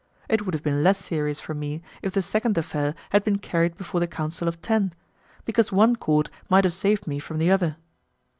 [0.27, 3.77] It would have been less serious for me if the second affair had been carried
[3.77, 4.93] before the Council of Ten,
[5.45, 7.77] because one court might have saved me from the other.